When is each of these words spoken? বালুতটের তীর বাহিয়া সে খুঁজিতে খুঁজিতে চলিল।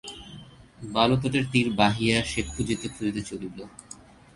বালুতটের 0.93 1.45
তীর 1.51 1.67
বাহিয়া 1.75 2.17
সে 2.23 2.41
খুঁজিতে 2.51 2.87
খুঁজিতে 2.87 3.21
চলিল। 3.29 3.57